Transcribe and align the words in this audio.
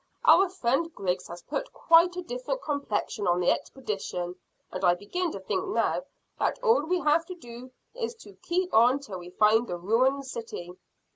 Our 0.25 0.49
friend 0.49 0.91
Griggs 0.95 1.27
has 1.27 1.43
put 1.43 1.71
quite 1.73 2.15
a 2.15 2.23
different 2.23 2.63
complexion 2.63 3.27
on 3.27 3.39
the 3.39 3.51
expedition, 3.51 4.35
and 4.71 4.83
I 4.83 4.95
begin 4.95 5.31
to 5.33 5.39
think 5.39 5.67
now 5.67 6.05
that 6.39 6.57
all 6.63 6.87
we 6.87 7.01
have 7.01 7.23
to 7.27 7.35
do 7.35 7.69
is 7.93 8.15
to 8.23 8.33
keep 8.41 8.73
on 8.73 8.97
till 8.97 9.19
we 9.19 9.29
find 9.29 9.67
the 9.67 9.77
ruined 9.77 10.25
city." 10.25 10.73